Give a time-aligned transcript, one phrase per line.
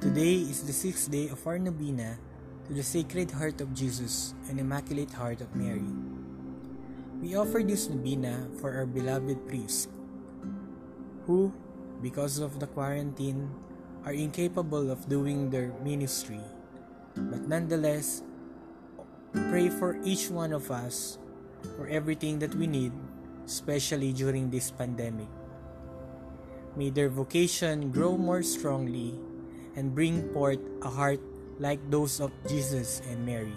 [0.00, 2.16] Today is the sixth day of our novena
[2.64, 5.84] to the Sacred Heart of Jesus and Immaculate Heart of Mary.
[7.20, 9.92] We offer this novena for our beloved priests,
[11.28, 11.52] who,
[12.00, 13.52] because of the quarantine,
[14.08, 16.40] are incapable of doing their ministry,
[17.12, 18.24] but nonetheless,
[19.52, 21.20] pray for each one of us
[21.76, 22.96] for everything that we need,
[23.44, 25.28] especially during this pandemic.
[26.72, 29.20] May their vocation grow more strongly
[29.76, 31.20] and bring forth a heart
[31.58, 33.54] like those of Jesus and Mary.